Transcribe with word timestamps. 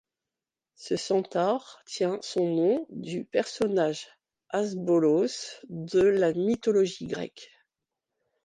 Ce 0.73 0.95
centaure 0.97 1.79
tient 1.85 2.17
son 2.23 2.47
nom 2.55 2.87
du 2.89 3.23
personnage 3.23 4.07
Asbolos 4.49 5.59
de 5.69 5.99
la 6.01 6.33
mythologie 6.33 7.05
grecque. 7.05 7.51